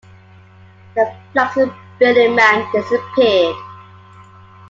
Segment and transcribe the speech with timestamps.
[0.95, 3.55] The flaxen-bearded man disappeared.